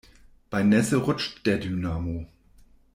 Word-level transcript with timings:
Bei 0.49 0.63
Nässe 0.63 0.95
rutscht 0.97 1.45
der 1.45 1.59
Dynamo. 1.59 2.25